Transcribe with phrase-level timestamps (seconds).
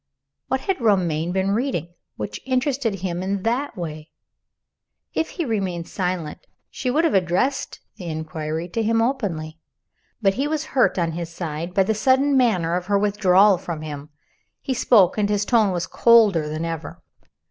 [0.47, 4.09] What had Romayne been reading which interested him in that way?
[5.13, 9.59] If he had remained silent, she would have addressed the inquiry to him openly.
[10.19, 13.83] But he was hurt on his side by the sudden manner of her withdrawal from
[13.83, 14.09] him.
[14.59, 16.99] He spoke and his tone was colder than ever.